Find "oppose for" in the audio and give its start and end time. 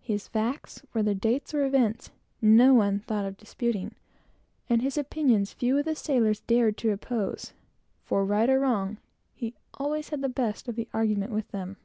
6.90-8.24